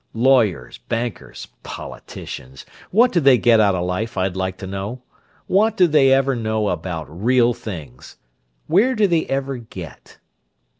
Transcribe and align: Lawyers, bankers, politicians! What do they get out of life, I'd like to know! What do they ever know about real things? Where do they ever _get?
Lawyers, 0.15 0.79
bankers, 0.89 1.47
politicians! 1.61 2.65
What 2.89 3.11
do 3.11 3.19
they 3.19 3.37
get 3.37 3.59
out 3.59 3.75
of 3.75 3.83
life, 3.85 4.17
I'd 4.17 4.35
like 4.35 4.57
to 4.57 4.65
know! 4.65 5.03
What 5.45 5.77
do 5.77 5.85
they 5.85 6.11
ever 6.11 6.35
know 6.35 6.69
about 6.69 7.05
real 7.23 7.53
things? 7.53 8.17
Where 8.65 8.95
do 8.95 9.05
they 9.05 9.27
ever 9.27 9.59
_get? 9.59 10.17